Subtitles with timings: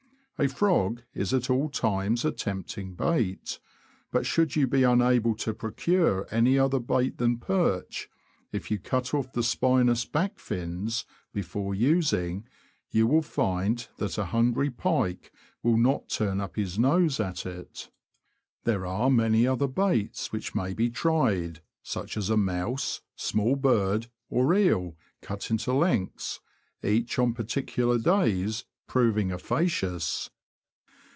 [0.43, 3.59] A frog is at all times a tempting bait;
[4.09, 8.09] but should you be unable to procure any other bait than perch,
[8.51, 12.47] if you cut off the spinous back fins before using,
[12.89, 17.91] you will find that a hungry pike will not turn up his nose at it.
[18.63, 24.07] There are many other baits which may be tried, such as a mouse, small bird,
[24.27, 26.39] or eel cut into lengths,
[26.81, 30.29] each on particular days proving efficacious.